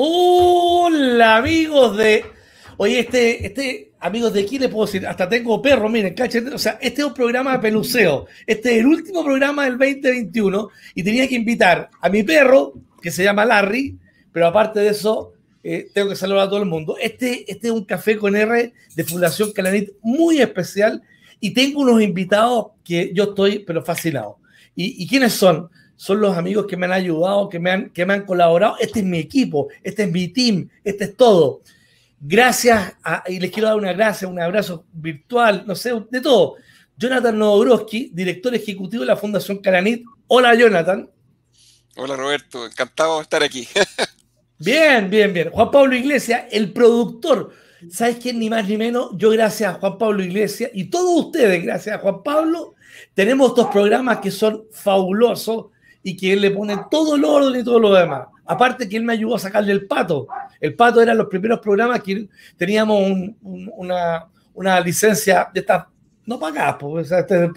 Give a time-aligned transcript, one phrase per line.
[0.00, 2.24] Hola amigos de...
[2.76, 6.58] Oye, este, este, amigos de aquí le puedo decir, hasta tengo perro, miren, cachen, o
[6.58, 11.02] sea, este es un programa de peluceo, este es el último programa del 2021 y
[11.02, 13.98] tenía que invitar a mi perro, que se llama Larry,
[14.30, 15.32] pero aparte de eso,
[15.64, 16.96] eh, tengo que saludar a todo el mundo.
[17.02, 21.02] Este, este es un café con R de Fundación Calanit muy especial
[21.40, 24.38] y tengo unos invitados que yo estoy, pero fascinado.
[24.76, 25.68] ¿Y, y quiénes son?
[25.98, 28.76] Son los amigos que me han ayudado, que me han, que me han colaborado.
[28.78, 31.60] Este es mi equipo, este es mi team, este es todo.
[32.20, 32.94] Gracias,
[33.26, 36.54] y les quiero dar una gracia, un abrazo virtual, no sé, de todo.
[36.96, 40.04] Jonathan Nowobrowski, director ejecutivo de la Fundación Caranit.
[40.28, 41.10] Hola, Jonathan.
[41.96, 42.64] Hola, Roberto.
[42.64, 43.66] Encantado de estar aquí.
[44.58, 45.50] bien, bien, bien.
[45.50, 47.52] Juan Pablo Iglesias, el productor.
[47.90, 48.38] ¿Sabes quién?
[48.38, 49.10] Ni más ni menos.
[49.16, 52.76] Yo, gracias a Juan Pablo Iglesias y todos ustedes, gracias a Juan Pablo,
[53.14, 55.66] tenemos estos programas que son fabulosos
[56.02, 58.26] y que él le pone todo el orden y todo lo demás.
[58.44, 60.26] Aparte que él me ayudó a sacarle el pato.
[60.60, 65.84] El pato eran los primeros programas que teníamos una, una, licencia de estas
[66.24, 67.50] no pagadas, pues, este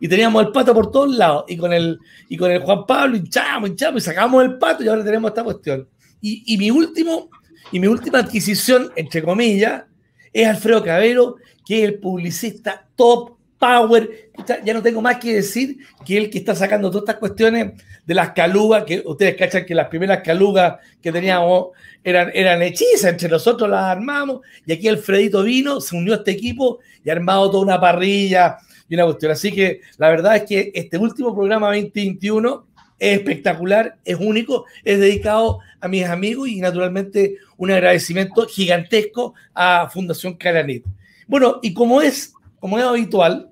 [0.00, 1.44] y teníamos el pato por todos lados.
[1.48, 4.88] Y con el, y con el Juan Pablo hinchamos, hinchamos y sacamos el pato y
[4.88, 5.88] ahora tenemos esta cuestión.
[6.20, 7.28] Y, y mi último,
[7.72, 9.84] y mi última adquisición, entre comillas,
[10.32, 14.30] es Alfredo Cabero, que es el publicista top power.
[14.64, 17.72] Ya no tengo más que decir que el que está sacando todas estas cuestiones
[18.06, 21.68] de las calugas, que ustedes cachan que las primeras calugas que teníamos
[22.02, 26.30] eran, eran hechizas, entre nosotros las armamos, y aquí Alfredito vino, se unió a este
[26.30, 28.56] equipo y ha armado toda una parrilla
[28.88, 29.32] y una cuestión.
[29.32, 32.66] Así que la verdad es que este último programa 2021
[32.98, 39.88] es espectacular, es único, es dedicado a mis amigos y naturalmente un agradecimiento gigantesco a
[39.92, 40.84] Fundación Caranit.
[41.26, 43.50] Bueno, y como es como es habitual,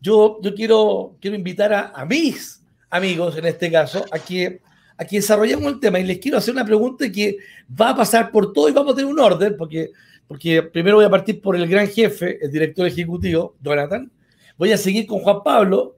[0.00, 4.60] yo, yo quiero, quiero invitar a, mis amigos, en este caso, a que,
[4.96, 7.36] a que desarrollemos el tema y les quiero hacer una pregunta que
[7.68, 9.90] va a pasar por todo y vamos a tener un orden, porque,
[10.26, 14.10] porque primero voy a partir por el gran jefe, el director ejecutivo, Jonathan,
[14.56, 15.96] voy a seguir con Juan Pablo,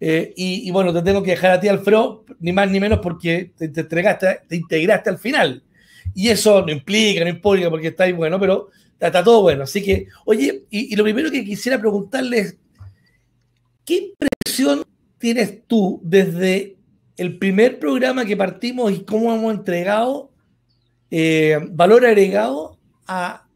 [0.00, 3.52] eh, y, bueno, te tengo que dejar a ti, Alfredo, ni más ni menos porque
[3.56, 5.62] te, te, entregaste, te integraste al final.
[6.14, 8.68] Y eso no implica, no implica porque está ahí bueno, pero
[9.00, 9.64] Está, todo bueno.
[9.64, 12.56] Así que, oye, y, lo primero que quisiera preguntarles,
[13.84, 14.84] ¿qué impresión
[15.18, 16.76] tienes tú desde
[17.16, 20.32] el primer programa que partimos y cómo hemos entregado
[21.10, 23.46] eh, valor agregado a,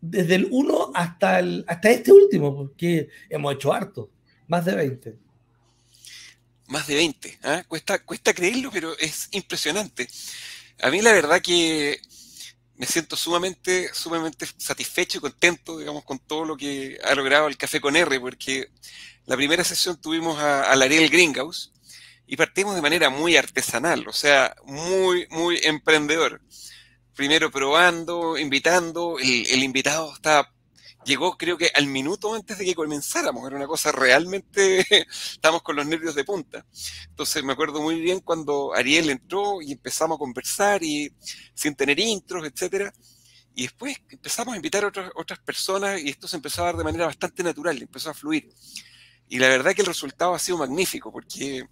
[0.00, 2.54] desde el 1 hasta, hasta este último?
[2.54, 4.10] Porque hemos hecho harto,
[4.48, 5.16] más de 20.
[6.68, 7.64] Más de 20, ¿ah?
[7.68, 10.08] cuesta, cuesta creerlo, pero es impresionante.
[10.82, 12.00] A mí la verdad que
[12.76, 17.56] me siento sumamente, sumamente satisfecho y contento, digamos, con todo lo que ha logrado el
[17.56, 18.70] Café con R, porque
[19.26, 21.72] la primera sesión tuvimos a, a Ariel Greenhouse
[22.26, 26.40] y partimos de manera muy artesanal, o sea, muy, muy emprendedor.
[27.14, 30.53] Primero probando, invitando, el, el invitado estaba
[31.04, 34.84] llegó creo que al minuto antes de que comenzáramos, era una cosa realmente,
[35.32, 36.66] estábamos con los nervios de punta.
[37.08, 41.12] Entonces me acuerdo muy bien cuando Ariel entró y empezamos a conversar y
[41.54, 42.92] sin tener intros, etcétera.
[43.54, 46.76] Y después empezamos a invitar a otras, otras personas y esto se empezó a dar
[46.76, 48.48] de manera bastante natural, empezó a fluir.
[49.28, 51.64] Y la verdad que el resultado ha sido magnífico porque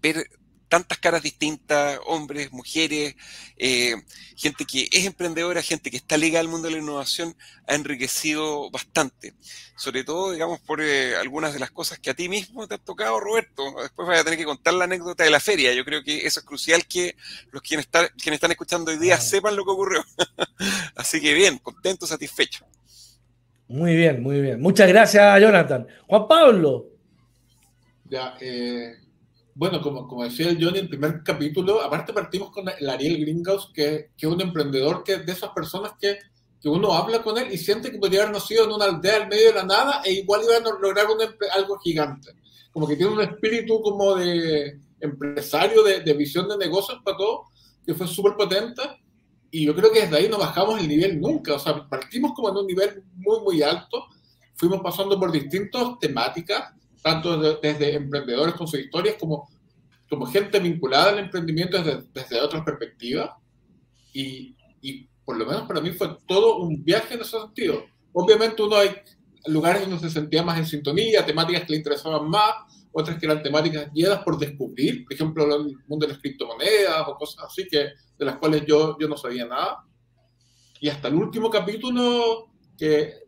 [0.00, 0.28] ver
[0.72, 3.14] tantas caras distintas, hombres, mujeres,
[3.58, 3.94] eh,
[4.34, 8.70] gente que es emprendedora, gente que está ligada al mundo de la innovación, ha enriquecido
[8.70, 9.34] bastante.
[9.76, 12.78] Sobre todo, digamos, por eh, algunas de las cosas que a ti mismo te ha
[12.78, 13.62] tocado, Roberto.
[13.82, 15.74] Después vas a tener que contar la anécdota de la feria.
[15.74, 17.16] Yo creo que eso es crucial que
[17.50, 20.02] los quienes, están, quienes están escuchando hoy día sepan lo que ocurrió.
[20.96, 22.64] Así que bien, contento, satisfecho.
[23.68, 24.58] Muy bien, muy bien.
[24.58, 25.86] Muchas gracias, Jonathan.
[26.06, 26.86] Juan Pablo.
[28.06, 29.02] Ya, eh,
[29.54, 33.20] bueno, como, como decía el Johnny en el primer capítulo, aparte partimos con el Ariel
[33.20, 36.18] Greenhouse, que, que es un emprendedor que de esas personas que,
[36.60, 39.28] que, uno habla con él y siente que podría haber nacido en una aldea en
[39.28, 41.18] medio de la nada e igual iba a lograr un,
[41.54, 42.30] algo gigante.
[42.72, 47.44] Como que tiene un espíritu como de empresario, de, de visión de negocios para todo,
[47.84, 48.82] que fue súper potente.
[49.50, 51.54] Y yo creo que desde ahí no bajamos el nivel nunca.
[51.54, 54.06] O sea, partimos como en un nivel muy, muy alto.
[54.54, 56.72] Fuimos pasando por distintas temáticas
[57.02, 59.50] tanto desde, emprendedores con sus historias como,
[60.08, 63.30] como gente vinculada al emprendimiento desde, desde otras perspectivas.
[64.12, 67.84] Y, y, por lo menos para mí fue todo un viaje en ese sentido.
[68.12, 68.90] Obviamente uno hay
[69.46, 72.54] lugares donde se sentía más en sintonía, temáticas que le interesaban más,
[72.92, 77.16] otras que eran temáticas guiadas por descubrir, por ejemplo, el mundo de las criptomonedas o
[77.16, 77.78] cosas así, que,
[78.18, 79.84] de las cuales yo, yo no sabía nada.
[80.80, 83.21] Y hasta el último capítulo, que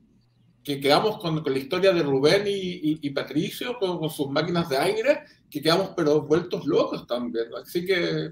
[0.64, 4.68] que quedamos con, con, la historia de Rubén y, y, Patricio, con, con, sus máquinas
[4.68, 5.20] de aire,
[5.50, 7.46] que quedamos pero vueltos locos también.
[7.62, 8.30] Así que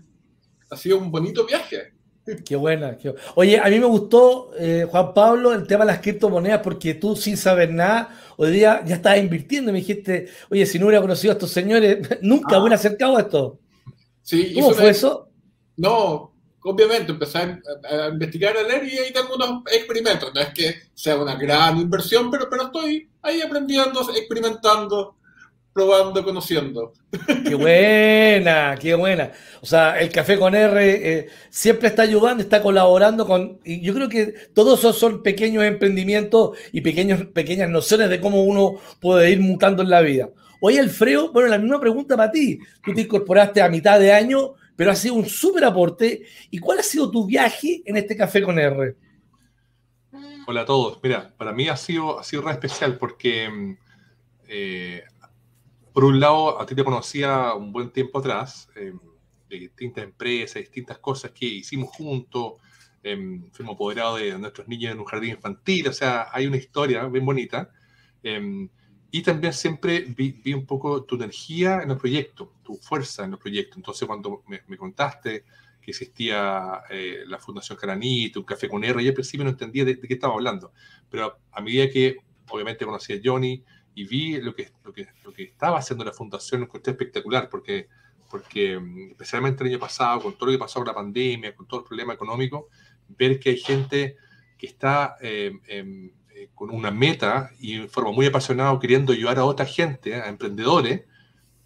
[0.70, 1.92] ha sido un bonito viaje.
[2.44, 2.96] Qué buena.
[3.34, 7.16] Oye, a mí me gustó, eh, Juan Pablo, el tema de las criptomonedas, porque tú
[7.16, 9.72] sin saber nada, hoy día ya estabas invirtiendo.
[9.72, 13.58] Me dijiste, oye, si no hubiera conocido a estos señores, nunca hubiera acercado a esto.
[14.22, 15.28] Sí, ¿Cómo fue eso?
[15.76, 16.31] No,
[16.64, 20.32] obviamente empecé a, investigar, a leer y ahí tengo unos experimentos.
[20.34, 25.16] No es que sea una gran inversión, pero, pero estoy ahí aprendiendo, experimentando
[25.72, 26.92] probando, conociendo.
[27.44, 29.32] Qué buena, qué buena.
[29.60, 33.58] O sea, el Café con R eh, siempre está ayudando, está colaborando con...
[33.64, 38.42] Y yo creo que todos esos son pequeños emprendimientos y pequeños, pequeñas nociones de cómo
[38.44, 40.28] uno puede ir mutando en la vida.
[40.60, 42.58] Oye, Alfredo, bueno, la misma pregunta para ti.
[42.84, 46.22] Tú te incorporaste a mitad de año, pero ha sido un súper aporte.
[46.50, 48.96] ¿Y cuál ha sido tu viaje en este Café con R?
[50.46, 50.98] Hola a todos.
[51.02, 53.76] Mira, para mí ha sido, ha sido re especial porque
[54.48, 55.02] eh,
[55.92, 58.98] por un lado, a ti te conocía un buen tiempo atrás, em,
[59.48, 62.54] de distintas empresas, distintas cosas que hicimos juntos,
[63.02, 67.04] em, fuimos apoderados de nuestros niños en un jardín infantil, o sea, hay una historia
[67.06, 67.70] bien bonita.
[69.12, 73.38] Y también siempre vi, un poco tu energía en los proyectos, tu fuerza en los
[73.38, 73.76] proyectos.
[73.76, 75.44] Entonces, cuando me, contaste
[75.80, 79.84] que existía eh, la Fundación Caranito, un café con R, yo al principio no entendía
[79.84, 80.72] de, de qué estaba hablando,
[81.10, 82.16] pero a medida que
[82.48, 83.62] obviamente conocí a Johnny,
[83.94, 87.48] y vi lo que, lo que, lo que estaba haciendo la fundación, lo encontré espectacular,
[87.48, 87.88] porque,
[88.30, 91.66] porque mm, especialmente el año pasado, con todo lo que pasó con la pandemia, con
[91.66, 92.68] todo el problema económico,
[93.08, 94.16] ver que hay gente
[94.56, 96.12] que está em, em,
[96.42, 100.28] eh, con una meta y en forma muy apasionada queriendo ayudar a otra gente, a
[100.28, 101.02] emprendedores,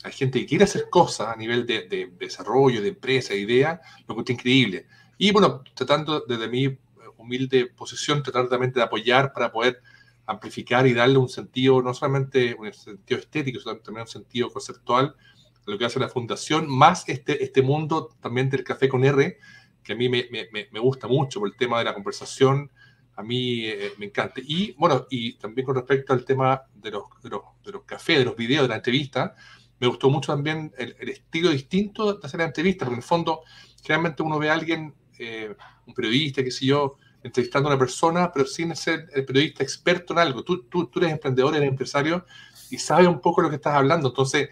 [0.04, 3.80] a gente que quiere hacer cosas a nivel de, de desarrollo, de empresa, de idea,
[4.06, 4.86] lo que está increíble.
[5.18, 6.78] Y bueno, tratando desde mi
[7.16, 9.80] humilde posición, tratar también de apoyar para poder
[10.26, 15.14] amplificar y darle un sentido, no solamente un sentido estético, sino también un sentido conceptual
[15.66, 19.38] lo que hace la fundación, más este, este mundo también del café con R,
[19.82, 22.70] que a mí me, me, me gusta mucho por el tema de la conversación,
[23.16, 24.40] a mí eh, me encanta.
[24.44, 28.18] Y bueno, y también con respecto al tema de los, de los, de los cafés,
[28.18, 29.34] de los videos, de la entrevista,
[29.78, 33.08] me gustó mucho también el, el, estilo distinto de hacer la entrevista, porque en el
[33.08, 33.40] fondo,
[33.82, 35.54] generalmente uno ve a alguien, eh,
[35.86, 40.12] un periodista, qué sé yo, entrevistando a una persona, pero sin ser el periodista experto
[40.12, 40.44] en algo.
[40.44, 42.24] Tú, tú, tú eres emprendedor, eres empresario
[42.70, 44.08] y sabes un poco lo que estás hablando.
[44.08, 44.50] Entonces,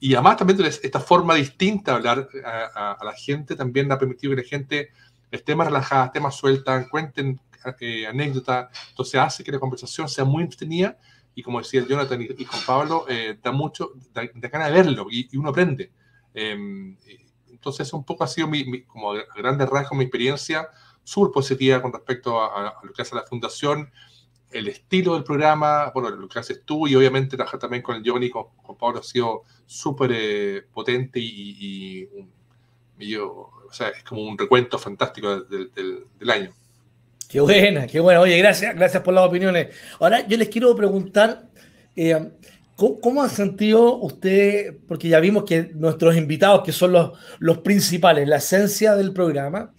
[0.00, 4.42] y además también esta forma distinta de hablar a, la gente también ha permitido que
[4.42, 4.90] la gente
[5.30, 7.40] esté más relajada, esté más suelta, cuenten
[7.80, 8.68] eh, anécdotas.
[8.90, 10.98] Entonces hace que la conversación sea muy entretenida
[11.34, 15.06] y como decía Jonathan y, y con Pablo, eh, da mucho, da, ganas de verlo
[15.10, 15.92] y, uno aprende.
[16.32, 16.96] Eh,
[17.50, 20.68] entonces un poco ha sido mi, como a grandes rasgos mi experiencia
[21.02, 23.90] súper positiva con respecto a, lo que hace la fundación,
[24.50, 28.02] el estilo del programa, bueno, lo que haces tú y obviamente trabajar también con el
[28.08, 32.08] Johnny, con, con Pablo ha sido súper eh, potente y,
[33.20, 36.52] o sea, es como un recuento fantástico del, del, año.
[37.34, 38.20] Qué buena, qué buena.
[38.20, 39.66] Oye, gracias, gracias por las opiniones.
[39.98, 41.46] Ahora yo les quiero preguntar,
[41.96, 42.30] eh,
[42.76, 47.58] ¿cómo, ¿cómo, han sentido usted, porque ya vimos que nuestros invitados, que son los, los
[47.58, 49.72] principales, la esencia del programa,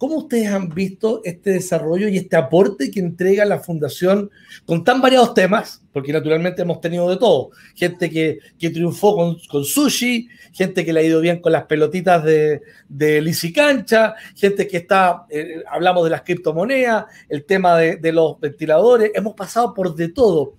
[0.00, 4.30] ¿Cómo ustedes han visto este desarrollo y este aporte que entrega la Fundación
[4.64, 5.82] con tan variados temas?
[5.92, 7.50] Porque naturalmente hemos tenido de todo.
[7.74, 11.64] Gente que, que triunfó con, con, sushi, gente que le ha ido bien con las
[11.64, 17.96] pelotitas de, de Cancha, gente que está, eh, hablamos de las criptomonedas, el tema de,
[17.96, 20.54] de, los ventiladores, hemos pasado por de todo.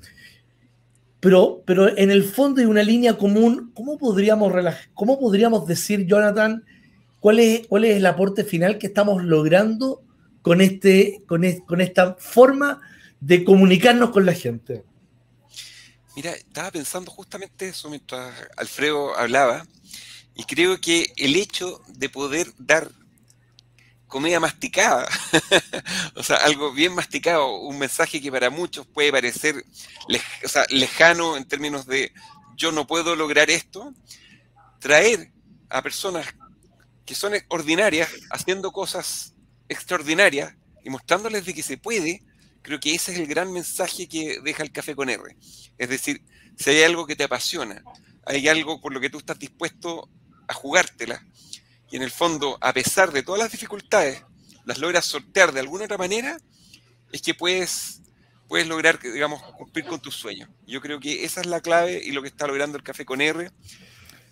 [1.20, 3.72] Pero, pero en el fondo hay una línea común.
[3.74, 4.54] ¿Cómo podríamos,
[4.94, 6.64] cómo podríamos decir, Jonathan,
[7.22, 10.02] ¿Cuál es, ¿Cuál es el aporte final que estamos logrando
[10.42, 12.82] con, este, con, con esta forma
[13.20, 14.84] de comunicarnos con la gente?
[16.16, 19.66] Mira, estaba pensando justamente eso mientras Alfredo hablaba,
[20.34, 22.90] y creo que el hecho de poder dar
[24.08, 25.08] comida masticada,
[26.16, 29.64] o sea, algo bien masticado, un mensaje que para muchos puede parecer
[30.70, 32.12] lejano en términos de
[32.58, 33.94] yo no puedo lograr esto,
[34.80, 35.32] traer
[35.70, 36.26] a personas
[37.12, 39.34] que son ordinarias, haciendo cosas
[39.68, 42.24] extraordinarias y mostrándoles de que se puede,
[42.62, 45.36] creo que ese es el gran mensaje que deja el café con R.
[45.78, 46.24] Es decir,
[46.58, 47.84] si hay algo que te apasiona,
[48.26, 50.10] hay algo por lo que tú estás dispuesto
[50.48, 51.22] a jugártela,
[51.92, 54.24] y en el fondo, a pesar de todas las dificultades,
[54.64, 56.38] las logras sortear de alguna otra manera,
[57.12, 58.04] es que puedes,
[58.48, 60.48] puedes lograr, digamos, cumplir con tus sueños.
[60.66, 63.20] Yo creo que esa es la clave y lo que está logrando el café con
[63.20, 63.52] R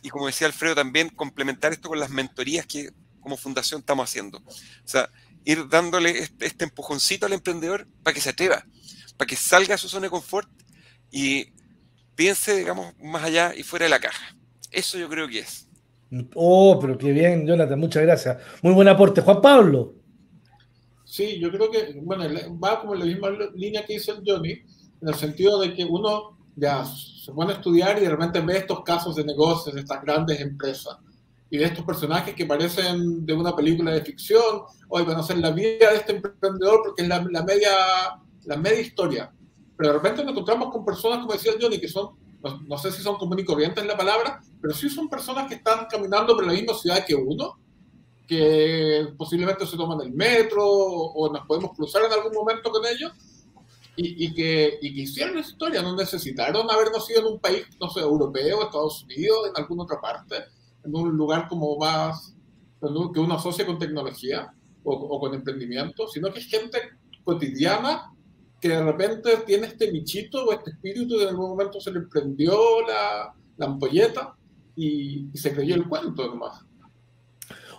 [0.02, 4.38] y como decía Alfredo también, complementar esto con las mentorías que como fundación estamos haciendo.
[4.40, 5.10] O sea,
[5.46, 8.66] ir dándole este, este, empujoncito al emprendedor para que se atreva,
[9.18, 10.50] para que salga de su zona de confort
[11.12, 11.48] y
[12.16, 14.36] piense, digamos, más allá y fuera de la caja.
[14.72, 15.68] Eso yo creo que es.
[16.34, 18.38] Oh, pero qué bien, Jonathan, muchas gracias.
[18.62, 19.22] Muy buen aporte.
[19.22, 19.96] Juan Pablo.
[21.06, 22.24] Sí, yo creo que, bueno,
[22.60, 25.84] va como en la misma línea que hizo el Johnny, en el sentido de que
[25.84, 29.82] uno ya se pone a estudiar y de repente ve estos casos de negocios, de
[29.82, 30.98] estas grandes empresas,
[31.50, 35.90] y de estos personajes que parecen de una película de ficción, hoy van la vida
[35.90, 37.72] de este emprendedor porque es la, la, media,
[38.46, 39.32] la media historia.
[39.76, 42.92] Pero de repente nos encontramos con personas, como decía Johnny, que son, no, no sé
[42.92, 46.36] si son común y corrientes en la palabra, pero sí son personas que están caminando
[46.36, 47.58] por la misma ciudad que uno,
[48.28, 53.12] que posiblemente se toman el metro o nos podemos cruzar en algún momento con ellos
[54.02, 58.00] y, que, que hicieron esa historia, no necesitaron haber nacido en un país, no sé,
[58.00, 60.36] europeo, Estados Unidos, en alguna otra parte,
[60.86, 62.34] en un lugar como más
[62.82, 64.54] que uno asocia con tecnología
[64.84, 66.78] o, con emprendimiento, sino que es gente
[67.26, 68.14] cotidiana
[68.62, 72.02] que de repente tiene este bichito o este espíritu y en algún momento se le
[72.02, 72.56] prendió
[72.88, 74.36] la, la ampolleta
[74.76, 76.66] y, y, se creyó el cuento nomás.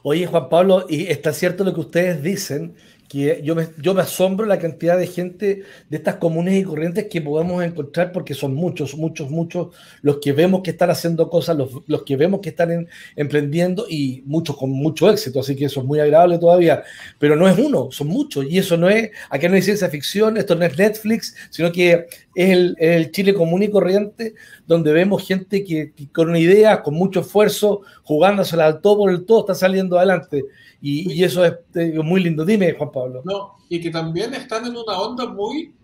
[0.02, 2.76] Oye, Juan Pablo, y está cierto lo que ustedes dicen,
[3.10, 7.60] que yo me, asombro la cantidad de gente de estas comunes y corrientes que podemos
[7.64, 12.04] encontrar, porque son muchos, muchos, muchos los que vemos que están haciendo cosas, los, los
[12.04, 15.86] que vemos que están en, emprendiendo y muchos con mucho éxito, así que eso es
[15.86, 16.84] muy agradable todavía,
[17.18, 20.36] pero no es uno, son muchos, y eso no es, aquí no hay ciencia ficción,
[20.36, 24.34] esto no es Netflix, sino que es el, el Chile común y corriente,
[24.66, 29.10] donde vemos gente que, que, con una idea, con mucho esfuerzo, jugándosela al todo por
[29.10, 30.44] el todo, está saliendo adelante.
[30.80, 32.44] Y, y eso es digo, muy lindo.
[32.44, 33.22] Dime, Juan Pablo.
[33.24, 35.74] No, y que también están en una onda muy.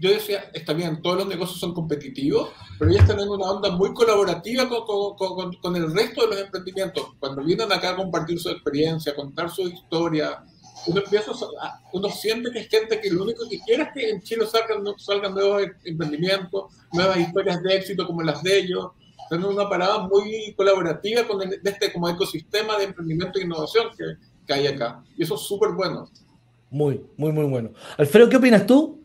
[0.00, 3.70] Yo decía, está bien, todos los negocios son competitivos, pero ellos están en una onda
[3.70, 7.14] muy colaborativa con, con, con, con el resto de los emprendimientos.
[7.18, 10.44] Cuando vienen acá a compartir su experiencia, contar su historia,
[10.88, 14.10] uno, empieza a, uno siente que es gente que lo único que quiere es que
[14.10, 18.88] en Chile salgan, salgan nuevos emprendimientos, nuevas historias de éxito como las de ellos,
[19.30, 23.88] en una parada muy colaborativa con el, de este como ecosistema de emprendimiento e innovación
[23.96, 24.04] que,
[24.46, 25.04] que hay acá.
[25.16, 26.08] Y eso es súper bueno.
[26.70, 27.70] Muy, muy, muy bueno.
[27.96, 29.04] Alfredo, ¿qué opinas tú?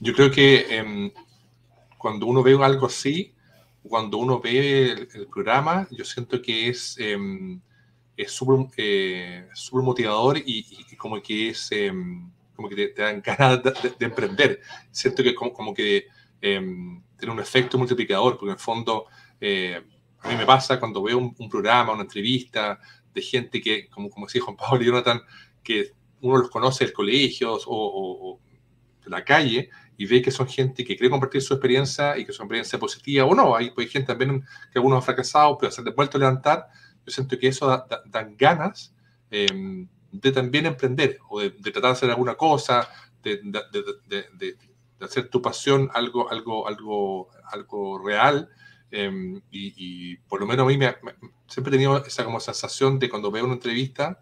[0.00, 1.12] Yo creo que eh,
[1.98, 3.34] cuando uno ve algo así,
[3.82, 7.16] cuando uno ve el, el programa, yo siento que es eh,
[8.16, 11.92] es súper eh, motivador y, y, como que es eh,
[12.54, 14.60] como que te, te, dan ganas de, de, de, emprender.
[14.90, 16.06] Siento que como, como que
[16.40, 16.60] eh,
[17.18, 19.06] tiene un efecto multiplicador, porque en el fondo
[19.40, 19.82] eh,
[20.20, 22.78] a mí me pasa cuando veo un, un, programa, una entrevista
[23.12, 25.20] de gente que, como, como decía Juan Pablo y Jonathan,
[25.62, 28.40] que uno los conoce del colegio o, o, o,
[29.04, 32.32] de la calle y ve que son gente que quiere compartir su experiencia y que
[32.32, 33.54] su experiencia positiva o no.
[33.54, 34.40] Hay, hay gente también
[34.72, 36.66] que algunos han fracasado, pero se han vuelto a levantar.
[37.06, 38.94] Yo siento que eso da, da, dan ganas
[39.30, 42.88] eh, de también emprender o de, de, tratar de hacer alguna cosa,
[43.22, 44.56] de, de,
[45.00, 48.48] hacer tu pasión algo, algo, algo, algo real
[48.90, 51.14] eh, y, y, por lo menos a mí me, me,
[51.48, 54.20] siempre he tenido esa como sensación de cuando veo una entrevista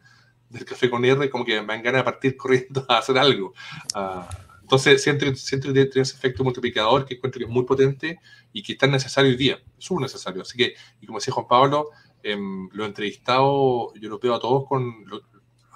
[0.48, 3.52] del café con R, como que me dan ganas de partir corriendo a hacer algo.
[3.94, 4.22] Uh,
[4.62, 8.18] entonces, siento, siento que tiene ese efecto multiplicador que encuentro que es muy potente
[8.52, 10.40] y que es tan necesario hoy día, es un necesario.
[10.40, 11.90] Así que, y como decía Juan Pablo,
[12.22, 12.36] eh,
[12.72, 15.04] lo he entrevistado, yo lo veo a todos, con,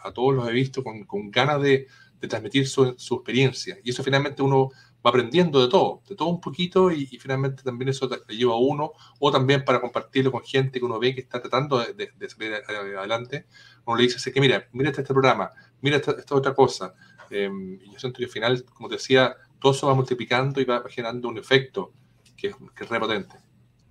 [0.02, 1.86] a todos los he visto con, ganas de,
[2.20, 3.78] de transmitir su, experiencia.
[3.82, 4.70] Y eso finalmente uno
[5.04, 8.58] va aprendiendo de todo, de todo un poquito y, finalmente también eso te, lleva a
[8.58, 12.54] uno o también para compartirlo con gente que uno ve que está tratando de, salir
[12.98, 13.46] adelante.
[13.84, 15.50] Uno le dice que mira, mira este, este programa,
[15.80, 16.94] mira esta, esta otra cosa.
[17.30, 17.50] Eh,
[17.84, 20.84] y yo siento que al final, como te decía, todo eso va multiplicando y va
[20.88, 21.92] generando un efecto
[22.36, 23.45] que, que es re potente.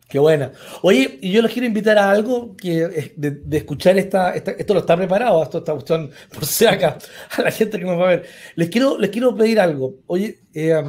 [0.07, 0.51] Qué buena.
[0.83, 4.95] Oye, y yo les quiero invitar a algo que de, escuchar esta, esto lo está
[4.95, 6.97] preparado, esto está cuestión por si acá,
[7.35, 8.25] a la gente que nos va a ver.
[8.55, 9.95] Les quiero, les quiero pedir algo.
[10.05, 10.83] Oye, eh,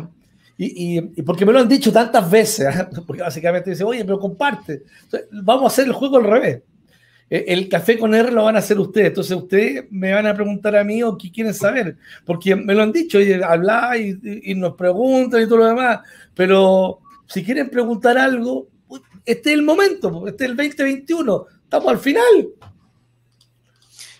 [0.58, 2.88] y, y, y, porque me lo han dicho tantas veces, ¿eh?
[3.06, 4.82] porque básicamente dice, oye, pero comparte.
[5.32, 6.62] Vamos a hacer el juego al revés.
[7.30, 10.34] Eh, el café con R lo van a hacer ustedes, entonces ustedes me van a
[10.34, 14.16] preguntar a mí o qué quieren saber, porque me lo han dicho, y habla y,
[14.44, 16.00] y nos preguntan y todo lo demás,
[16.34, 18.68] pero si quieren preguntar algo,
[19.26, 22.48] este es el momento, este es el 2021, estamos al final.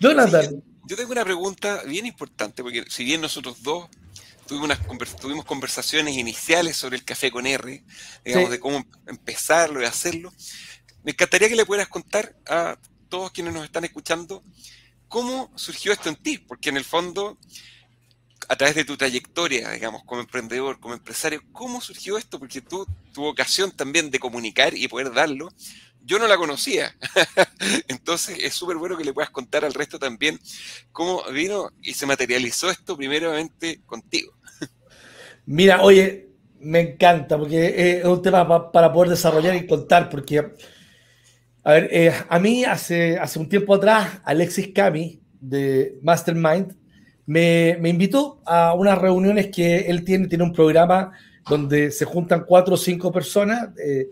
[0.01, 0.51] Jonathan.
[0.51, 3.89] Sí, yo tengo una pregunta bien importante, porque si bien nosotros dos
[4.47, 7.83] tuvimos, unas convers tuvimos conversaciones iniciales sobre el café con R,
[8.25, 8.53] digamos, sí.
[8.53, 10.33] de cómo empezarlo y hacerlo,
[11.03, 12.77] me encantaría que le pudieras contar a
[13.09, 14.43] todos quienes nos están escuchando
[15.09, 17.39] cómo surgió esto en ti, porque en el fondo
[18.49, 22.39] a través de tu trayectoria, digamos, como emprendedor, como empresario, ¿cómo surgió esto?
[22.39, 25.49] Porque tu vocación también de comunicar y poder darlo,
[26.07, 26.95] yo no la conocía.
[27.89, 30.39] Entonces es súper bueno que le puedas contar al resto también
[30.93, 34.33] cómo vino y se materializó esto primeramente contigo.
[35.47, 36.29] Mira, oye,
[36.61, 40.39] me encanta porque es un tema para poder desarrollar y contar, porque,
[41.65, 46.77] a ver, eh, a mí hace, hace un tiempo atrás, Alexis Cami de Mastermind,
[47.27, 51.13] me, me, invitó a unas reuniones que él tiene, tiene un programa
[51.49, 54.09] donde se juntan cuatro o cinco personas, eh,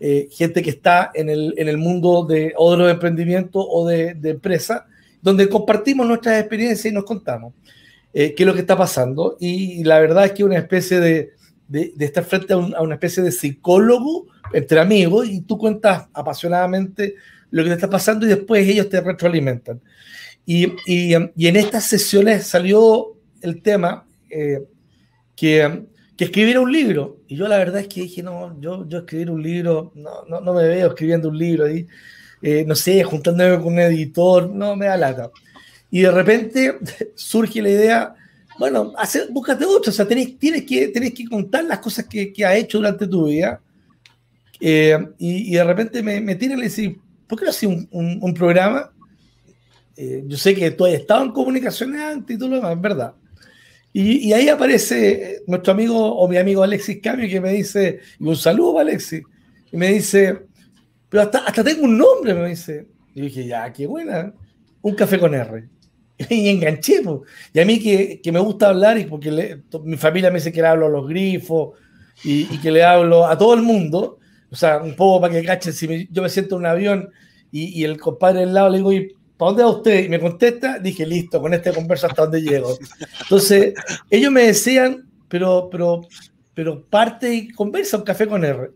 [0.00, 4.14] eh, gente que está en el, en el mundo de o de emprendimiento o de,
[4.14, 4.86] de empresa,
[5.20, 7.52] donde compartimos nuestras experiencias y nos contamos
[8.14, 9.36] eh, qué es lo que está pasando.
[9.40, 11.32] Y, la verdad es que una especie de,
[11.66, 17.16] de, estar frente a, a, una especie de psicólogo entre amigos y tú cuentas apasionadamente
[17.50, 19.80] lo que te está pasando y después ellos te retroalimentan.
[20.50, 24.66] Y, y, y en estas sesiones salió el tema eh,
[25.36, 25.84] que,
[26.16, 27.18] que escribiera un libro.
[27.28, 30.40] Y yo la verdad es que dije, no, yo, yo escribir un libro, no, no,
[30.40, 31.86] no me veo escribiendo un libro ahí,
[32.40, 35.30] eh, no sé, juntándome con un editor, no me da lata.
[35.90, 36.78] Y de repente
[37.14, 38.14] surge la idea,
[38.58, 42.32] bueno, hace, búscate otro, o sea, tenés, tienes, que, tenés que contar las cosas que,
[42.32, 43.60] que has hecho durante tu vida.
[44.60, 47.68] Eh, y, y, de repente me, me tiran y le dicen, ¿por qué no haces
[47.68, 48.90] un, un, un, programa?
[50.00, 52.80] Eh, yo sé que tú has estado en comunicación antes y todo lo demás, es
[52.80, 53.14] verdad.
[53.92, 58.24] Y, y, ahí aparece nuestro amigo o mi amigo Alexis Cambio que me dice, y
[58.24, 59.24] un saludo para Alexis,
[59.72, 60.38] y me dice,
[61.08, 62.86] pero hasta, hasta tengo un nombre, me dice.
[63.12, 64.32] Y dije, ya, qué buena,
[64.82, 65.68] un café con R.
[66.30, 67.22] Y enganché, pues.
[67.52, 70.52] Y a mí que, que me gusta hablar, y porque le, mi familia me dice
[70.52, 71.76] que le hablo a los grifos
[72.22, 75.44] y, y, que le hablo a todo el mundo, o sea, un poco para que
[75.44, 77.10] cachen, si me, yo me siento en un avión
[77.50, 80.04] y, y el compadre del lado le digo, ¿y para dónde va usted?
[80.04, 82.76] Y me contesta, dije, listo, con este converso hasta dónde llego.
[83.22, 83.72] Entonces,
[84.10, 86.02] ellos me decían, pero, pero,
[86.52, 88.70] pero parte y conversa un café con R.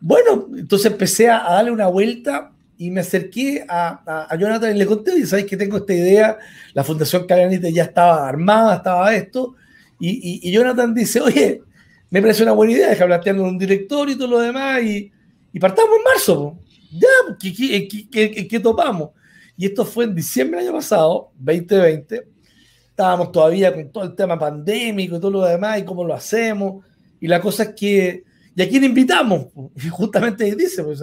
[0.00, 4.78] Bueno, entonces empecé a, darle una vuelta y me acerqué a, a, a Jonathan y
[4.78, 6.38] le conté, y sabéis que tengo esta idea,
[6.74, 9.54] la Fundación Caganite ya estaba armada, estaba esto,
[9.98, 11.62] y, y, y Jonathan dice, oye,
[12.10, 15.10] me parece una buena idea, deja planteando un director y todo lo demás, y,
[15.52, 16.58] y partamos en marzo, po.
[16.92, 17.08] ya,
[17.40, 19.10] ¿qué, qué, qué, qué, topamos?
[19.56, 22.28] Y esto fue en diciembre del año pasado, 2020,
[22.90, 26.84] estábamos todavía con todo el tema pandémico y todo lo demás, y cómo lo hacemos,
[27.20, 29.46] y la cosa es que, ¿y a quién invitamos?
[29.76, 31.00] Y justamente dice, pues,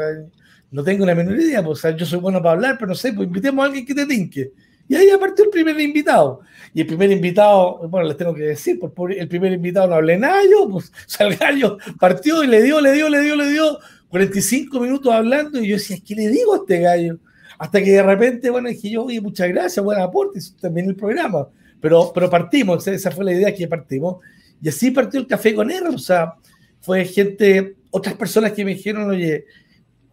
[0.70, 3.28] no tengo la menor idea, pues, yo soy bueno para hablar, pero no sé, pues
[3.28, 4.52] invitemos a alguien que te tinque.
[4.88, 6.42] Y ahí apareció el primer invitado.
[6.74, 10.18] Y el primer invitado, bueno, les tengo que decir, por el primer invitado no hablé
[10.18, 13.36] nada yo, pues, o sea, el gallo partió y le dio, le dio, le dio,
[13.36, 17.20] le dio 45 minutos hablando y yo decía, ¿qué le digo a este gallo?
[17.62, 21.47] Hasta que de repente, bueno, dije yo, oye, muchas gracias, buen aporte, también el programa.
[21.80, 24.17] Pero, pero partimos, esa fue la idea que partimos.
[24.60, 26.34] Y así partió el café con R, o sea,
[26.80, 29.45] fue gente, otras personas que me dijeron, oye,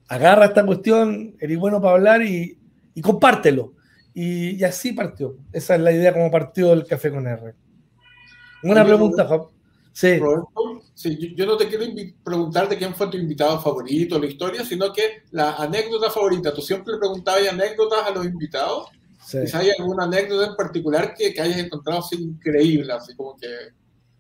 [0.09, 2.59] agarra esta cuestión, eres bueno para hablar y,
[2.95, 3.73] y compártelo.
[4.13, 5.39] Y, y, así partió.
[5.51, 7.55] Esa es la idea como partió el café con R.
[8.63, 9.41] Una pregunta, Juan.
[9.93, 10.19] Sí.
[10.19, 10.68] Roberto,
[10.99, 11.85] sí, yo no te quiero
[12.25, 16.53] preguntar de quién fue tu invitado favorito, la historia, sino que la anécdota favorita.
[16.53, 18.89] Tú siempre le preguntabas anécdotas a los invitados.
[19.25, 19.39] Sí.
[19.53, 23.47] Hay alguna anécdota en particular que, que hayas encontrado así increíble, así como que...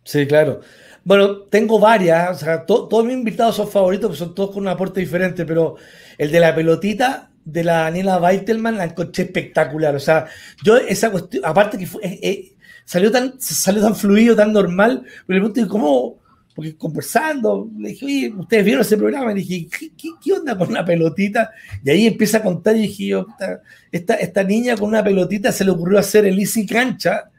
[0.04, 0.60] Sí, claro.
[1.02, 4.68] Bueno, tengo varias, o sea, to, todos mis invitados son favoritos, son todos con un
[4.68, 5.74] aporte diferente, pero
[6.16, 9.96] el de la pelotita de la Daniela Weitelman la encontré espectacular.
[9.96, 10.26] O sea,
[10.62, 15.02] yo esa cuestión, aparte que fue, eh, eh, salió, tan, salió tan fluido, tan normal,
[15.26, 16.17] pero me pregunté, ¿cómo?
[16.58, 19.28] Porque conversando, le dije, oye, ¿ustedes vieron ese programa?
[19.32, 21.52] Le dije, ¿qué, qué, onda con una pelotita?
[21.84, 23.28] Y ahí empieza a contar y dije, yo,
[23.92, 27.30] esta, esta, niña con una pelotita se le ocurrió hacer el Easy Cancha.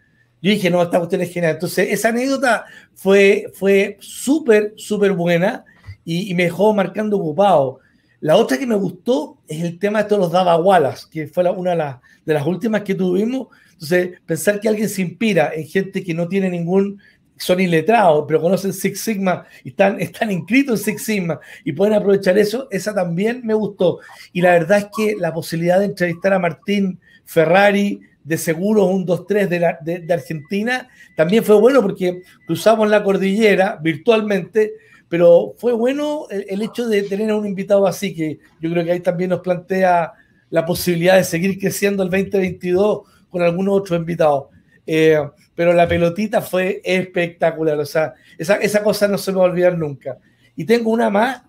[0.42, 1.56] Yo dije, no, esta cuestión es genial.
[1.56, 5.66] Entonces, esa anécdota fue, fue súper, súper buena
[6.06, 7.82] y, y, me dejó marcando ocupado.
[8.22, 11.52] La otra que me gustó es el tema de todos los Wallace, que fue la,
[11.52, 13.48] una de, la, de, las últimas que tuvimos.
[13.74, 17.02] Entonces, pensar que alguien se inspira en gente que no tiene ningún,
[17.40, 21.94] son iletrados, pero conocen Six Sigma y están, están inscritos en Six Sigma y pueden
[21.94, 24.00] aprovechar eso, esa también me gustó.
[24.34, 29.06] Y la verdad es que la posibilidad de entrevistar a Martín Ferrari, de seguros 1,
[29.06, 34.74] 2, 3 de, la, de, Argentina, también fue bueno porque cruzamos la cordillera virtualmente,
[35.08, 38.84] pero fue bueno el, el, hecho de tener a un invitado así, que yo creo
[38.84, 40.14] que ahí también nos plantea
[40.50, 44.46] la posibilidad de seguir creciendo el 2022 con algunos otros invitados.
[44.86, 45.18] Eh,
[45.60, 49.50] pero la pelotita fue espectacular, o sea, esa, esa cosa no se me va a
[49.50, 50.18] olvidar nunca.
[50.56, 51.42] Y tengo una más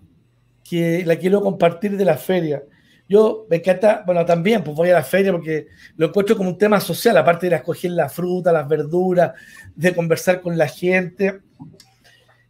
[0.69, 2.61] que la quiero compartir de la feria.
[3.07, 6.57] Yo me encanta, bueno, también pues voy a la feria porque lo encuentro como un
[6.57, 9.31] tema social, aparte de ir a escoger la fruta, las verduras,
[9.77, 11.39] de conversar con la gente.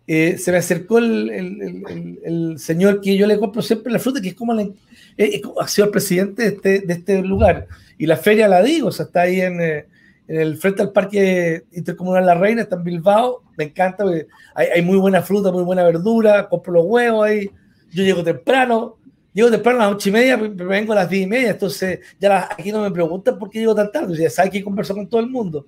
[0.07, 3.99] Eh, se me acercó el, el, el, el, señor que yo le compro siempre la
[3.99, 4.67] fruta, que es como la,
[5.15, 7.67] eh, ha sido el presidente de este, de este, lugar.
[7.99, 9.85] Y la feria la digo, o sea, está ahí en, eh,
[10.31, 13.43] en el frente al Parque Intercomunal La Reina, está en Bilbao.
[13.57, 14.05] Me encanta,
[14.55, 17.49] hay, hay muy buena fruta, muy buena verdura, compro los huevos ahí.
[17.91, 18.95] Yo llego temprano,
[19.33, 21.99] llego temprano a las ocho y media, me vengo a las diez y media, entonces
[22.17, 24.95] ya la, aquí no me preguntan por qué llego tan tarde, ya sabes que converso
[24.95, 25.67] con todo el mundo.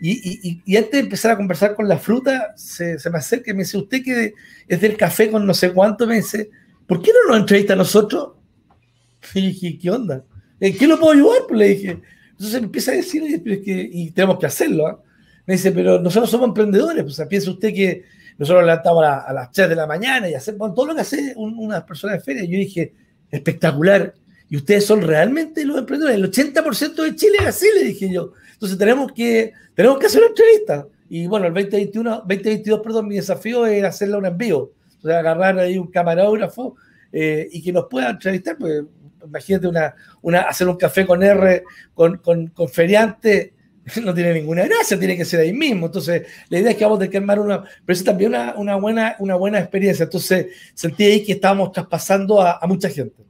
[0.00, 3.76] Y, antes de empezar a conversar con la fruta, se, me acerca y me dice,
[3.76, 4.34] usted que
[4.68, 6.48] es del café con no sé cuánto, me dice,
[6.86, 8.34] ¿por qué no nos entrevista a nosotros?
[9.34, 10.22] Y dije, ¿qué onda?
[10.60, 11.40] ¿En qué lo puedo ayudar?
[11.48, 12.02] Pues le dije.
[12.38, 14.86] Entonces me empieza a decir, y tenemos que hacerlo.
[14.86, 15.00] ¿ah?
[15.46, 17.02] Me dice, pero nosotros somos emprendedores.
[17.02, 18.04] Pues, piensa usted que
[18.36, 21.32] nosotros levantamos a, a, las 3 de la mañana y hacemos todo lo que hace
[21.36, 22.44] una persona de feria.
[22.44, 22.92] Yo dije,
[23.30, 24.14] espectacular.
[24.48, 26.18] Y ustedes son realmente los emprendedores.
[26.18, 28.32] El 80% de Chile es así, le dije yo.
[28.52, 30.86] Entonces tenemos que, tenemos que hacer una entrevista.
[31.08, 34.58] Y bueno, el 2021, 2022, perdón, mi desafío es hacerla un envío.
[34.58, 36.76] O sea, agarrar ahí un camarógrafo
[37.12, 38.56] eh, y que nos pueda entrevistar.
[38.58, 38.84] Pues,
[39.26, 43.54] imagínate una, una, hacer un café con R, con, con, con feriante,
[44.02, 45.86] no tiene ninguna gracia, tiene que ser ahí mismo.
[45.86, 48.54] Entonces, la idea es que vamos a tener que armar una, pero es también una,
[48.56, 50.04] una, buena, una buena experiencia.
[50.04, 53.24] Entonces, sentí ahí que estábamos traspasando a, a mucha gente.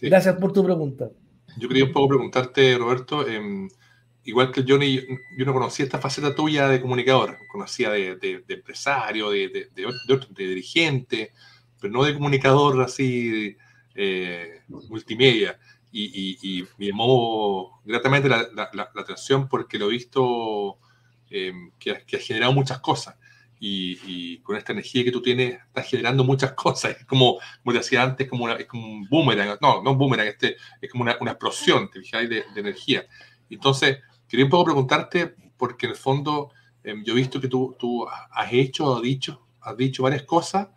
[0.00, 1.08] Gracias por tu pregunta.
[1.56, 3.68] Yo quería un poco preguntarte, Roberto, em,
[4.24, 5.00] igual que Johnny,
[5.38, 10.44] yo no conocía esta faceta tuya de comunicador, conocía de, de, empresario, de, de, de,
[10.46, 11.32] dirigente,
[11.80, 13.56] pero no de comunicador así
[13.94, 15.58] eh, multimedia.
[15.96, 20.78] Y, y, me llamó gratamente la, la, atención porque lo he visto
[21.30, 23.14] em, que, ha generado muchas cosas
[23.60, 26.96] y, con esta energía que tú tienes, estás generando muchas cosas.
[26.98, 30.56] Es como, como decía antes, como es como un boomerang, no, no un boomerang, este,
[30.80, 33.06] es como una, una explosión, de, energía.
[33.48, 36.50] Entonces, quería un poco preguntarte, porque en el fondo
[36.82, 40.68] em, yo he visto que tú, tú has hecho, has dicho, has dicho varias cosas,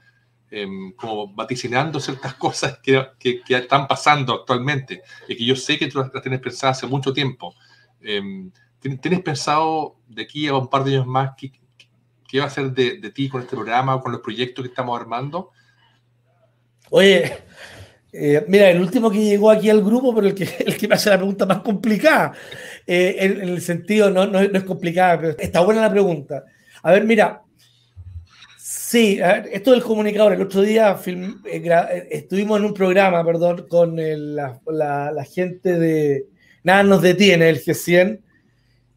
[0.51, 5.77] em, como vaticinando ciertas cosas que, que, que, están pasando actualmente, y que yo sé
[5.77, 7.53] que tú las tienes pensadas hace mucho tiempo.
[8.01, 11.51] Em, ¿Tienes pensado de aquí a un par de años más que,
[12.27, 15.51] ¿Qué va a ser de, ti con este programa, con los proyectos que estamos armando?
[16.89, 17.37] Oye,
[18.11, 20.95] eh, mira, el último que llegó aquí al grupo, pero el que, el que me
[20.95, 22.33] hace la pregunta más complicada,
[22.85, 26.43] eh, en, el sentido, no, no, es complicada, pero está buena la pregunta.
[26.83, 27.41] A ver, mira,
[28.87, 29.19] sí,
[29.51, 35.23] esto del comunicador, el otro día eh, estuvimos en un programa, perdón, con la, la,
[35.25, 36.27] gente de
[36.63, 38.21] Nada nos detiene, el G100,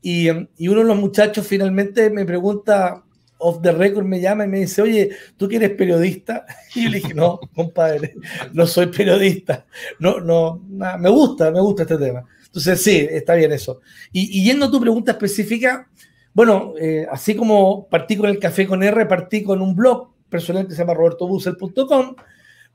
[0.02, 3.02] y, y uno de los muchachos finalmente me pregunta,
[3.40, 6.46] off the record me llama y me dice, oye, ¿tú que eres periodista?
[6.74, 8.14] Y yo le dije, no, compadre,
[8.52, 9.66] no soy periodista.
[9.98, 12.24] No, no, me gusta, me gusta este tema.
[12.46, 13.80] Entonces, sí, está bien eso.
[14.12, 15.88] Y, yendo a tu pregunta específica,
[16.32, 20.66] bueno, eh, así como partí con el café con R, partí con un blog personal
[20.66, 22.14] que se llama robertobusel.com,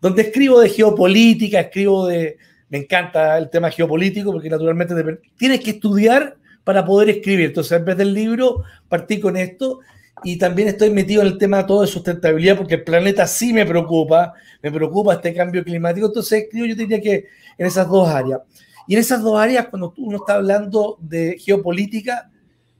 [0.02, 2.38] donde escribo de geopolítica, escribo de...
[2.68, 4.96] Me encanta el tema geopolítico porque naturalmente
[5.38, 7.46] tienes que estudiar para poder escribir.
[7.46, 9.80] Entonces, en vez del libro, partí con esto
[10.24, 13.66] y también estoy metido en el tema todo de sustentabilidad porque el planeta sí me
[13.66, 18.42] preocupa, me preocupa este cambio climático, entonces creo yo diría que en esas dos áreas.
[18.88, 22.32] Y en esas dos áreas, cuando uno está hablando de geopolítica,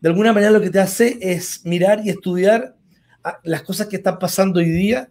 [0.02, 2.76] de alguna manera lo que te hace es mirar y estudiar
[3.44, 5.10] las cosas que están pasando hoy día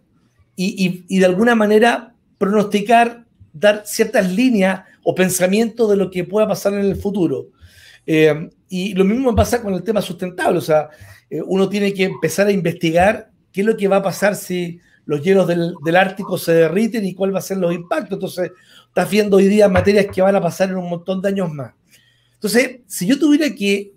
[0.55, 6.47] y, y, de alguna manera pronosticar, dar ciertas líneas o pensamientos de lo que pueda
[6.47, 7.47] pasar en el futuro.
[8.05, 10.89] Eh, y lo mismo pasa con el tema sustentable, o sea,
[11.29, 14.79] eh, uno tiene que empezar a investigar qué es lo que va a pasar si
[15.05, 18.13] los hielos del, Ártico se derriten y cuál va a ser los impactos.
[18.13, 18.51] Entonces,
[18.87, 21.73] estás viendo hoy día materias que van a pasar en un montón de años más.
[22.33, 23.93] Entonces, si yo tuviera que,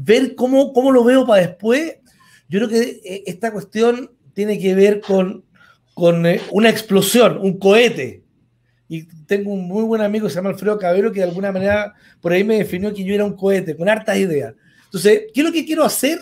[0.00, 1.96] ver cómo, cómo lo veo para después,
[2.48, 5.44] yo creo que eh, esta cuestión tiene que ver con,
[5.94, 8.22] con eh, una explosión, un cohete.
[8.88, 11.94] Y tengo un muy buen amigo que se llama Alfredo Cabero que de alguna manera
[12.20, 14.54] por ahí me definió que yo era un cohete, con hartas ideas.
[14.84, 16.20] Entonces, ¿qué es lo que quiero hacer?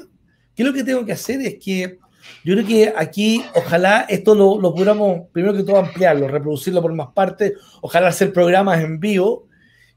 [0.54, 1.40] ¿Qué es lo que tengo que hacer?
[1.42, 1.98] Es que
[2.44, 6.92] yo creo que aquí, ojalá esto lo, lo pudiéramos, primero que todo, ampliarlo, reproducirlo por
[6.92, 9.46] más partes, ojalá hacer programas en vivo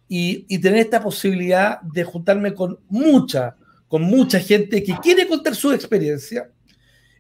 [0.08, 3.56] y, y tener esta posibilidad de juntarme con mucha,
[3.90, 6.50] con mucha gente que quiere contar su experiencia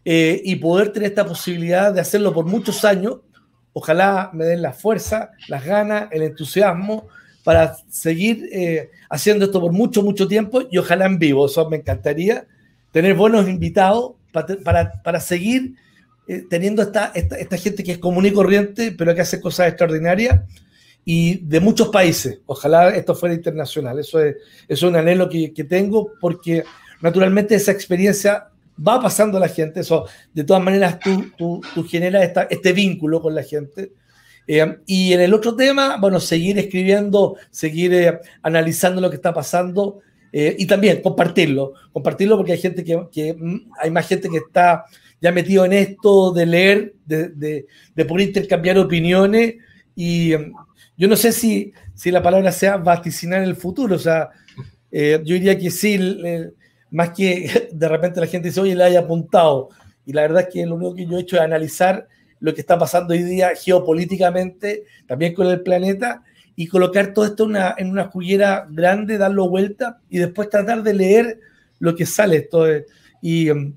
[0.05, 3.17] eh, y poder tener esta posibilidad de hacerlo por muchos años.
[3.73, 7.08] Ojalá me den la fuerza, las ganas, el entusiasmo
[7.43, 11.47] para seguir eh, haciendo esto por mucho, mucho tiempo y ojalá en vivo.
[11.47, 12.45] Eso me encantaría
[12.91, 15.73] tener buenos invitados para, para, seguir
[16.27, 20.41] eh, teniendo esta, esta, gente que es común y corriente, pero que hace cosas extraordinarias
[21.11, 22.39] y de muchos países.
[22.45, 23.97] Ojalá esto fuera internacional.
[23.97, 24.35] Eso es,
[24.67, 26.63] es un anhelo que, que tengo porque
[27.01, 28.49] naturalmente esa experiencia
[28.87, 29.79] va pasando a la gente.
[29.79, 33.91] Eso, de todas maneras, tú, tú, tú generas esta, este vínculo con la gente.
[34.45, 39.33] Eh, y en el otro tema, bueno, seguir escribiendo, seguir eh, analizando lo que está
[39.33, 44.37] pasando eh, y también compartirlo, compartirlo porque hay gente que, mm, hay más gente que
[44.37, 44.85] está
[45.19, 49.55] ya metido en esto de leer, de, de, de poder intercambiar opiniones
[49.95, 50.33] y
[50.99, 54.29] yo no sé si, si la palabra sea vaticinar el futuro, o sea,
[54.91, 55.97] yo diría que sí,
[56.91, 59.69] más que de repente la gente dice, oye, le haya apuntado.
[60.05, 62.07] Y la verdad es que lo único que yo he hecho es analizar
[62.41, 66.23] lo que está pasando hoy día geopolíticamente, también con el planeta,
[66.57, 71.39] y colocar todo esto en una juguera grande, darlo vuelta y después tratar de leer
[71.79, 72.65] lo que sale esto
[73.21, 73.73] y, um,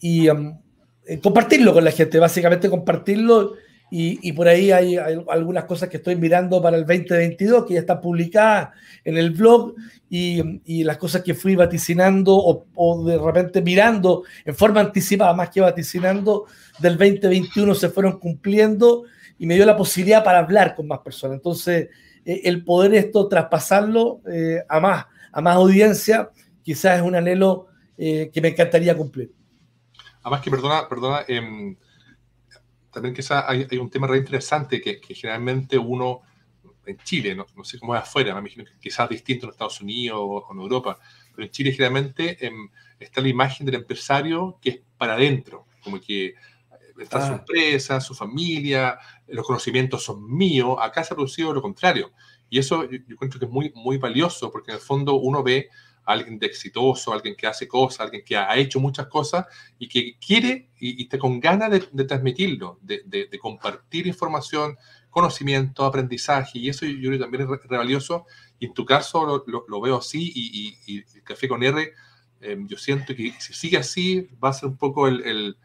[0.00, 0.58] y um,
[1.04, 3.52] eh, compartirlo con la gente, básicamente compartirlo
[3.94, 8.00] y, por ahí hay, algunas cosas que estoy mirando para el 2022 que ya están
[8.00, 8.70] publicadas
[9.04, 9.74] en el blog
[10.08, 15.60] y, las cosas que fui vaticinando o, de repente mirando en forma anticipada, más que
[15.60, 16.46] vaticinando,
[16.78, 19.04] del 2021 se fueron cumpliendo
[19.38, 21.36] y me dio la posibilidad para hablar con más personas.
[21.36, 21.90] Entonces,
[22.24, 26.30] eh, el poder esto traspasarlo eh, a, más, a más audiencia,
[26.62, 27.66] quizás es un anhelo
[27.98, 29.30] eh, que me encantaría cumplir.
[30.22, 31.76] Además que, perdona, perdona, em,
[32.92, 36.20] también quizás hay, hay, un tema re interesante que, que, generalmente uno
[36.84, 39.80] en Chile, no, no, sé cómo es afuera, me imagino que quizás distinto en Estados
[39.80, 40.98] Unidos o, en Europa,
[41.34, 46.00] pero en Chile generalmente em, está la imagen del empresario que es para adentro, como
[46.00, 46.34] que eh,
[46.98, 47.36] está su ah.
[47.36, 52.12] empresa, su familia, los conocimientos son míos, acá se ha producido lo contrario.
[52.50, 55.42] Y eso yo, yo encuentro que es muy, muy valioso porque en el fondo uno
[55.42, 55.70] ve
[56.04, 59.46] alguien de exitoso, alguien que hace cosas, alguien que ha hecho muchas cosas
[59.78, 64.76] y que quiere y, está con ganas de, transmitirlo, de, compartir información,
[65.10, 68.26] conocimiento, aprendizaje, y eso yo creo también es re, valioso.
[68.58, 71.92] Y en tu caso lo, veo así, y, el Café con R,
[72.40, 75.56] em, yo siento que si sigue así, va a ser un poco el,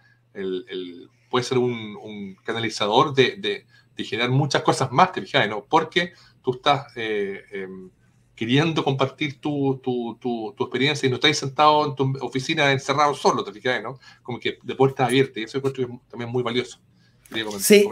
[1.30, 3.65] puede ser un, canalizador de,
[3.97, 5.65] generar muchas cosas más, te fijas, ¿no?
[5.65, 7.89] Porque tú estás eh, em,
[8.38, 13.43] queriendo compartir tu, tu, tu, experiencia y no estáis sentado en tu oficina encerrado solo,
[13.43, 14.00] te fijas, ¿no?
[14.21, 16.80] Como que de puerta abierta, y eso es también muy valioso.
[17.60, 17.89] Sí.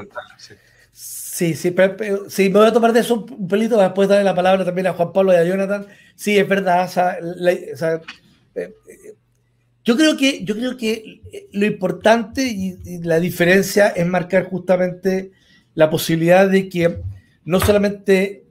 [0.91, 4.23] Sí, sí, pero, sí, me voy a tomar de eso un pelito para después darle
[4.23, 5.85] la palabra también a Juan Pablo y a Jonathan.
[6.15, 6.85] Sí, es verdad.
[6.85, 7.17] O sea,
[8.55, 8.73] eh,
[9.83, 15.31] yo creo que, yo creo que lo importante y, la diferencia es marcar justamente
[15.73, 17.01] la posibilidad de que
[17.43, 18.45] no solamente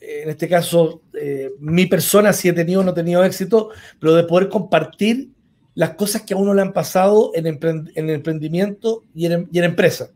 [0.00, 4.14] en este caso, eh, mi persona, si he tenido o no he tenido éxito, pero
[4.14, 5.30] de poder compartir
[5.74, 9.64] las cosas que a uno le han pasado en, el emprendimiento y en, y en,
[9.64, 10.10] empresa.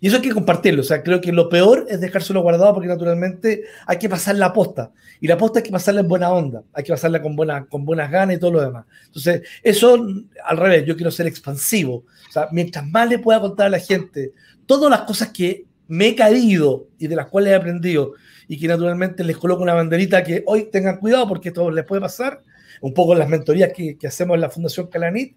[0.00, 0.82] Y eso hay que compartirlo.
[0.82, 4.52] O sea, creo que lo peor es dejárselo guardado porque naturalmente hay que pasar la
[4.52, 4.92] posta.
[5.20, 6.62] Y la posta hay que pasarla en buena onda.
[6.72, 8.84] Hay que pasarla con, buena, con buenas ganas y todo lo demás.
[9.06, 9.98] Entonces, eso
[10.44, 12.04] al revés, yo quiero ser expansivo.
[12.28, 14.32] O sea, mientras más le pueda contar a la gente
[14.66, 18.14] todas las cosas que me he caído y de las cuales he aprendido
[18.48, 22.00] y que naturalmente les coloco una banderita que hoy tengan cuidado porque esto les puede
[22.00, 22.42] pasar,
[22.80, 25.36] un poco las mentorías que, que hacemos en la Fundación Calanit,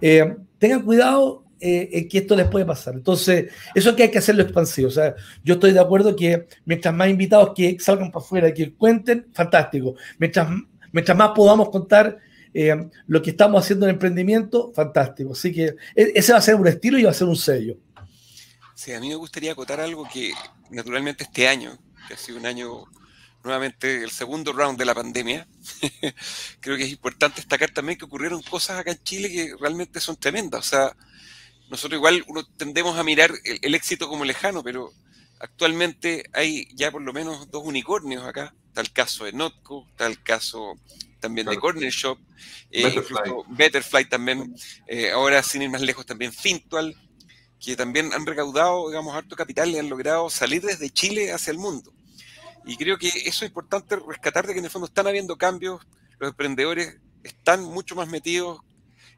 [0.00, 2.94] eh, tengan cuidado eh, que esto les puede pasar.
[2.94, 4.88] Entonces, eso que hay que hacerlo expansivo.
[4.88, 8.54] O sea, yo estoy de acuerdo que mientras más invitados que salgan para afuera y
[8.54, 9.96] que cuenten, fantástico.
[10.18, 10.48] Mientras,
[10.92, 12.18] mientras más podamos contar
[12.54, 15.32] eh, lo que estamos haciendo en emprendimiento, fantástico.
[15.32, 17.76] Así que e, ese va a ser un estilo y va a ser un sello.
[18.74, 20.30] Sí, a mí me gustaría acotar algo que
[20.70, 21.76] naturalmente este año,
[22.08, 22.84] que ha sido un año
[23.44, 25.46] nuevamente el segundo round de la pandemia,
[26.60, 30.16] creo que es importante destacar también que ocurrieron cosas acá en Chile que realmente son
[30.16, 30.66] tremendas.
[30.66, 30.96] O sea,
[31.70, 34.92] nosotros igual uno tendemos a mirar el, éxito como lejano, pero
[35.38, 38.54] actualmente hay ya por lo menos dos unicornios acá.
[38.68, 40.74] Está el caso de Notco, está el caso
[41.20, 42.18] también de Corner Shop,
[42.70, 43.02] eh,
[43.48, 44.08] Betterfly.
[44.08, 44.54] también,
[44.86, 46.94] eh, ahora sin ir más lejos también Fintual,
[47.58, 51.58] que también han recaudado, digamos, harto capital y han logrado salir desde Chile hacia el
[51.58, 51.92] mundo.
[52.68, 55.80] Y creo que eso es importante rescatar de que en el fondo están habiendo cambios,
[56.18, 58.60] los emprendedores están mucho más metidos,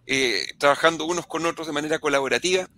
[0.06, 2.70] eh, trabajando unos con otros de manera colaborativa.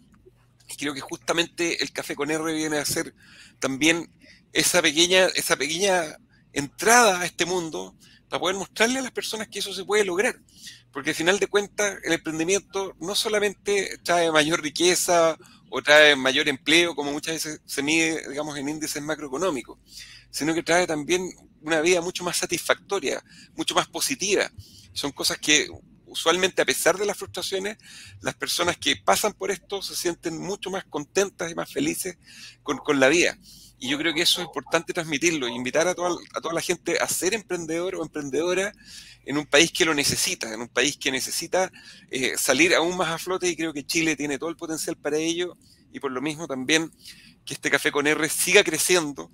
[0.71, 3.15] Y creo que justamente el Café con R viene a ser
[3.59, 4.11] también
[4.55, 6.17] esa pequeña, esa pequeña
[6.55, 7.95] entrada a este mundo
[8.31, 10.41] para poder mostrarle a las personas que eso se puede lograr.
[10.91, 15.37] Porque al final de cuentas, el emprendimiento no solamente trae mayor riqueza
[15.69, 19.79] o trae mayor empleo, como muchas veces se mide, digamos, en índices macroeconómicos,
[20.33, 23.23] sino que trae también una vida mucho más satisfactoria,
[23.55, 24.51] mucho más positiva.
[24.92, 25.68] Son cosas que
[26.07, 27.79] usualmente, a pesar de las frustraciones,
[28.21, 32.18] las personas que pasan por esto se sienten mucho más contentas y más felices
[32.62, 33.38] con, con la vida.
[33.79, 36.99] Y yo creo que eso es importante transmitirlo, invitar a toda, a toda la gente
[36.99, 38.73] a ser emprendedor o emprendedora
[39.25, 41.71] en un país que lo necesita, en un país que necesita
[42.11, 45.16] eh, salir aún más a flote y creo que Chile tiene todo el potencial para
[45.16, 45.57] ello
[45.92, 46.92] y por lo mismo también
[47.45, 49.31] que este café con R siga creciendo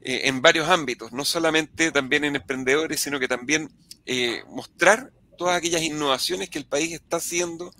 [0.00, 3.70] eh, en varios ámbitos, no solamente también en emprendedores, sino que también
[4.06, 7.72] eh, mostrar todas aquellas innovaciones que el país está haciendo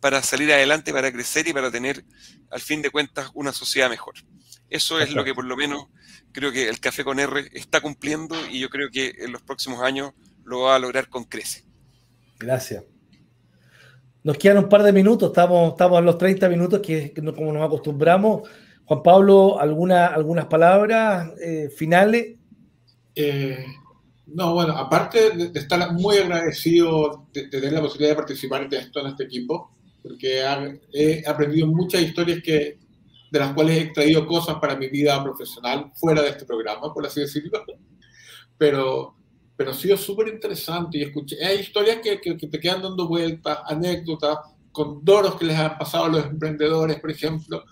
[0.00, 2.04] para salir adelante, para crecer y para tener,
[2.50, 4.14] al fin de cuentas, una sociedad mejor.
[4.68, 5.86] Eso es lo que por lo menos
[6.32, 9.80] creo que el Café con R está cumpliendo y yo creo que en los próximos
[9.82, 10.12] años
[10.44, 11.64] lo va a lograr con crece.
[12.38, 12.84] Gracias.
[14.22, 17.62] Nos quedan un par de minutos, estamos, estamos en los 30 minutos que, como nos
[17.62, 18.48] acostumbramos.
[18.86, 22.36] Juan Pablo, ¿alguna, algunas palabras eh, finales?
[23.14, 23.64] Eh,
[24.26, 29.00] no, bueno, aparte de, estar muy agradecido de, tener la posibilidad de participar de esto
[29.00, 29.70] en este equipo,
[30.02, 30.42] porque
[30.92, 32.78] he aprendido muchas historias que,
[33.30, 37.06] de las cuales he extraído cosas para mi vida profesional fuera de este programa, por
[37.06, 37.64] así decirlo.
[38.56, 39.16] Pero,
[39.56, 43.58] pero ha sido súper interesante y escuché, hay historias que, que, te quedan dando vueltas,
[43.66, 44.38] anécdotas,
[44.70, 47.64] con doros que les han pasado a los emprendedores, por ejemplo,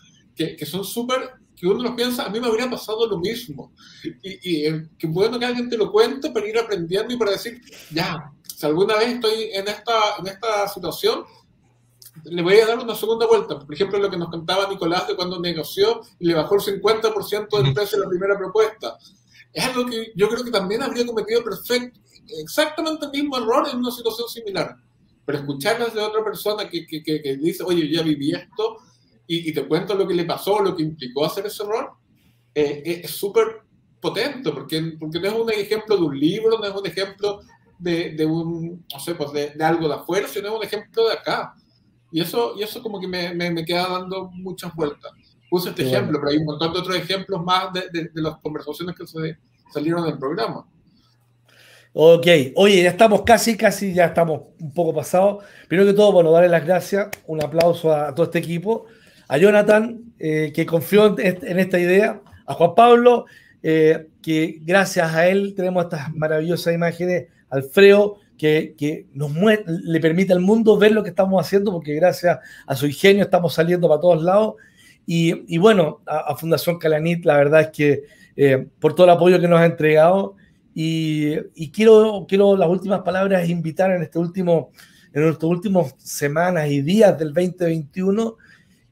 [0.46, 3.72] que, que son súper que uno lo piensa, a mí me habría pasado lo mismo.
[4.02, 7.31] Y, y eh, que bueno que alguien te lo cuente para ir aprendiendo y para
[7.31, 7.61] decir,
[7.92, 11.24] ya, si alguna vez estoy en esta, en esta situación,
[12.24, 13.61] le voy a dar una segunda vuelta.
[13.61, 17.62] Por ejemplo, lo que nos contaba Nicolás de cuando negoció y le bajó el 50%
[17.62, 18.98] del precio de la primera propuesta.
[19.52, 22.00] Es algo que yo creo que también habría cometido perfecto,
[22.40, 24.74] exactamente el mismo error en una situación similar.
[25.24, 28.78] Pero escucharlas de otra persona que, que, que dice, oye, yo ya viví esto,
[29.26, 31.92] y, te cuento lo que le pasó, lo que implicó hacer ese error,
[32.54, 33.62] eh, es súper
[34.00, 37.40] potente, porque, porque no es un ejemplo de un libro, no es un ejemplo
[37.78, 41.08] de, de un, no sé, pues de, de, algo de afuera, sino es un ejemplo
[41.08, 41.54] de acá.
[42.11, 45.12] Y eso, y eso como que me, me, me queda dando muchas vueltas.
[45.48, 48.96] Puse este ejemplo, pero hay un montón de otros ejemplos más de, de, las conversaciones
[48.96, 49.38] que se
[49.72, 50.66] salieron del programa.
[51.94, 55.44] Ok, oye, ya estamos casi, casi, ya estamos un poco pasados.
[55.68, 58.87] Primero que todo, bueno, darle las gracias, un aplauso a todo este equipo
[59.32, 63.24] a Jonathan, eh, que confió en esta idea, a Juan Pablo,
[63.62, 69.32] eh, que gracias a él tenemos estas maravillosas imágenes, Alfredo, que, que nos
[69.66, 73.54] le permite al mundo ver lo que estamos haciendo, porque gracias a su ingenio estamos
[73.54, 74.56] saliendo para todos lados.
[75.06, 78.02] Y, bueno, a, Fundación Calanit, la verdad es que
[78.36, 80.36] eh, por todo el apoyo que nos ha entregado.
[80.74, 84.72] Y, y, quiero, quiero las últimas palabras invitar en este último,
[85.14, 88.36] en nuestras últimas semanas y días del 2021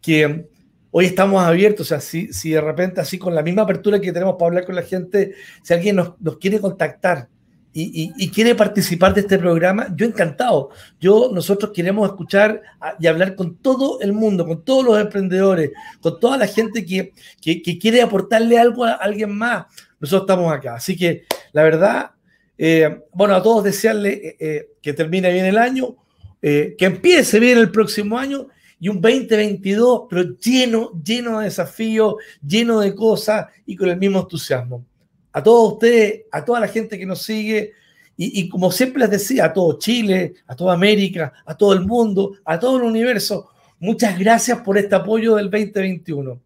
[0.01, 0.47] que
[0.91, 4.13] hoy estamos abiertos, o sea, si, si de repente así con la misma apertura que
[4.13, 7.29] tenemos para hablar con la gente, si alguien nos, nos quiere contactar
[7.73, 10.71] y, y, quiere participar de este programa, yo encantado.
[10.99, 12.61] Yo, nosotros queremos escuchar
[12.99, 17.13] y hablar con todo el mundo, con todos los emprendedores, con toda la gente que,
[17.41, 19.67] que, quiere aportarle algo a alguien más.
[20.01, 20.75] Nosotros estamos acá.
[20.75, 22.11] Así que, la verdad,
[22.59, 25.97] eh, bueno, a todos desearle eh, eh, que termine bien el año,
[26.41, 28.49] que empiece bien el próximo año
[28.81, 32.15] y un 2022, pero lleno, lleno de desafíos,
[32.45, 34.85] lleno de cosas y con el mismo entusiasmo.
[35.33, 37.75] A todos ustedes, a toda la gente que nos sigue,
[38.23, 42.37] y, como siempre les decía, a todo Chile, a toda América, a todo el mundo,
[42.45, 46.39] a todo el universo, muchas gracias por este apoyo del 2021.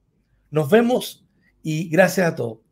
[0.53, 1.25] Nos vemos
[1.65, 2.59] y gracias a todos.